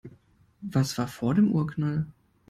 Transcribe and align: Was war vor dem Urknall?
Was 0.63 0.97
war 0.97 1.07
vor 1.07 1.35
dem 1.35 1.51
Urknall? 1.51 2.07